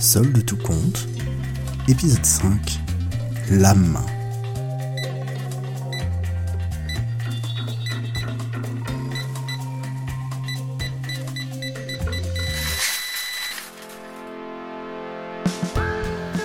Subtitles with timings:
[0.00, 1.08] Sol de tout compte,
[1.88, 2.78] épisode 5,
[3.50, 3.98] l'âme.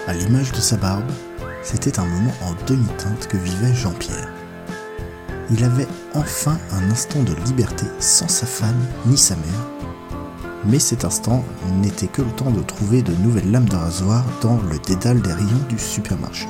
[0.07, 1.04] À l'image de sa barbe,
[1.61, 4.33] c'était un moment en demi-teinte que vivait Jean-Pierre.
[5.51, 9.73] Il avait enfin un instant de liberté sans sa femme ni sa mère,
[10.66, 11.44] mais cet instant
[11.81, 15.34] n'était que le temps de trouver de nouvelles lames de rasoir dans le dédale des
[15.34, 16.48] rayons du supermarché.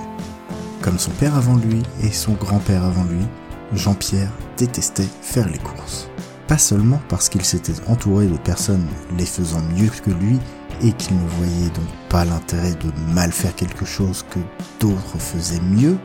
[0.81, 3.25] Comme son père avant lui et son grand-père avant lui,
[3.73, 6.09] Jean-Pierre détestait faire les courses.
[6.47, 8.85] Pas seulement parce qu'il s'était entouré de personnes
[9.17, 10.39] les faisant mieux que lui
[10.81, 14.39] et qu'il ne voyait donc pas l'intérêt de mal faire quelque chose que
[14.79, 15.97] d'autres faisaient mieux,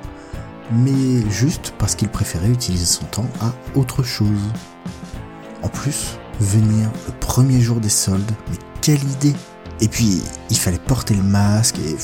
[0.71, 4.53] mais juste parce qu'il préférait utiliser son temps à autre chose.
[5.63, 9.35] En plus, venir le premier jour des soldes, mais quelle idée
[9.81, 11.97] Et puis, il fallait porter le masque et...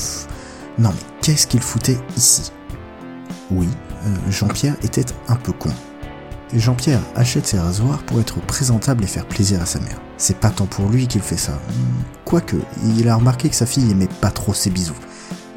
[0.79, 2.53] non mais qu'est-ce qu'il foutait ici?
[3.51, 3.69] Oui,
[4.07, 5.71] euh, Jean-Pierre était un peu con.
[6.55, 10.01] Jean-Pierre achète ses rasoirs pour être présentable et faire plaisir à sa mère.
[10.17, 11.59] C'est pas tant pour lui qu'il fait ça.
[12.25, 12.57] Quoique,
[12.97, 14.95] il a remarqué que sa fille aimait pas trop ses bisous.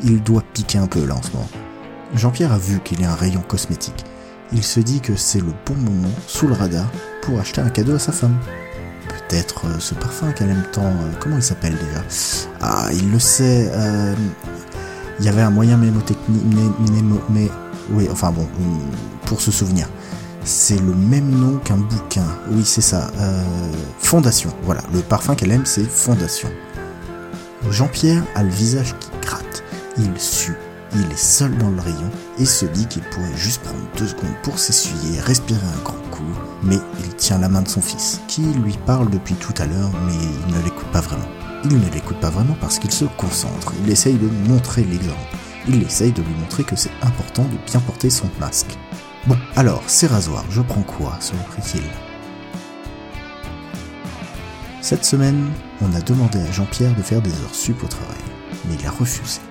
[0.03, 1.49] Il doit piquer un peu là en ce moment.
[2.15, 4.05] Jean-Pierre a vu qu'il y a un rayon cosmétique.
[4.53, 6.89] Il se dit que c'est le bon moment, sous le radar,
[7.21, 8.37] pour acheter un cadeau à sa femme.
[9.28, 10.86] Peut-être euh, ce parfum qu'elle aime tant.
[10.86, 12.03] Euh, comment il s'appelle déjà?
[12.61, 13.70] Ah, il le sait.
[13.73, 14.16] Euh,
[15.20, 16.44] il y avait un moyen mémotechnique.
[17.30, 17.50] Mais,
[17.89, 18.48] oui, enfin bon,
[19.25, 19.88] pour se souvenir.
[20.44, 22.25] C'est le même nom qu'un bouquin.
[22.52, 23.11] Oui, c'est ça.
[24.00, 24.53] Fondation.
[24.64, 26.50] Voilà, le parfum qu'elle aime, c'est Fondation.
[27.70, 29.64] Jean-Pierre a le visage qui gratte.
[29.98, 30.55] Il sue
[30.95, 34.35] il est seul dans le rayon et se dit qu'il pourrait juste prendre deux secondes
[34.43, 36.23] pour s'essuyer et respirer un grand coup,
[36.63, 39.91] mais il tient la main de son fils, qui lui parle depuis tout à l'heure,
[40.05, 41.27] mais il ne l'écoute pas vraiment.
[41.65, 45.37] Il ne l'écoute pas vraiment parce qu'il se concentre, il essaye de montrer l'exemple,
[45.67, 48.77] il essaye de lui montrer que c'est important de bien porter son masque.
[49.25, 51.83] Bon, alors, ces rasoirs, je prends quoi, se reprit-il?
[54.81, 55.49] Cette semaine,
[55.81, 58.15] on a demandé à Jean-Pierre de faire des heures sup au travail,
[58.69, 59.42] mais il a refusé.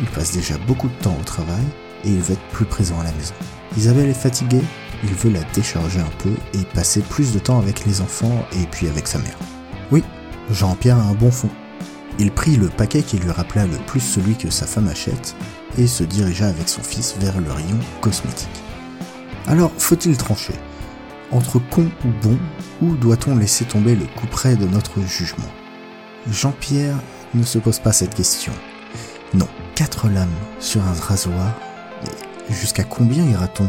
[0.00, 1.64] Il passe déjà beaucoup de temps au travail
[2.04, 3.34] et il veut être plus présent à la maison.
[3.76, 4.62] Isabelle est fatiguée,
[5.02, 8.66] il veut la décharger un peu et passer plus de temps avec les enfants et
[8.66, 9.38] puis avec sa mère.
[9.90, 10.02] Oui,
[10.50, 11.50] Jean-Pierre a un bon fond.
[12.18, 15.34] Il prit le paquet qui lui rappela le plus celui que sa femme achète
[15.78, 18.48] et se dirigea avec son fils vers le rayon cosmétique.
[19.46, 20.54] Alors, faut-il trancher
[21.32, 22.38] Entre con ou bon,
[22.80, 25.50] ou doit-on laisser tomber le coup près de notre jugement?
[26.30, 26.96] Jean-Pierre
[27.34, 28.52] ne se pose pas cette question.
[29.34, 30.28] Non, quatre lames
[30.60, 31.52] sur un rasoir.
[32.48, 33.68] Jusqu'à combien ira-t-on?